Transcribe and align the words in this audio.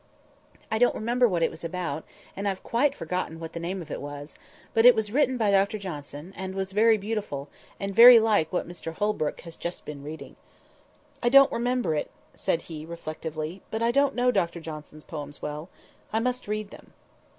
"I 0.71 0.79
don't 0.79 0.95
remember 0.95 1.27
what 1.27 1.43
it 1.43 1.51
was 1.51 1.63
about, 1.63 2.05
and 2.35 2.47
I've 2.47 2.63
quite 2.63 2.95
forgotten 2.95 3.39
what 3.39 3.53
the 3.53 3.59
name 3.59 3.83
of 3.83 3.91
it 3.91 4.01
was; 4.01 4.33
but 4.73 4.83
it 4.83 4.95
was 4.95 5.11
written 5.11 5.37
by 5.37 5.51
Dr 5.51 5.77
Johnson, 5.77 6.33
and 6.35 6.55
was 6.55 6.71
very 6.71 6.97
beautiful, 6.97 7.49
and 7.79 7.93
very 7.93 8.19
like 8.19 8.51
what 8.51 8.67
Mr 8.67 8.93
Holbrook 8.95 9.41
has 9.41 9.55
just 9.55 9.85
been 9.85 10.01
reading." 10.01 10.37
"I 11.21 11.29
don't 11.29 11.51
remember 11.51 11.93
it," 11.93 12.09
said 12.33 12.63
he 12.63 12.83
reflectively. 12.83 13.61
"But 13.69 13.83
I 13.83 13.91
don't 13.91 14.15
know 14.15 14.31
Dr 14.31 14.59
Johnson's 14.59 15.03
poems 15.03 15.39
well. 15.39 15.69
I 16.11 16.19
must 16.19 16.47
read 16.47 16.71
them." 16.71 16.93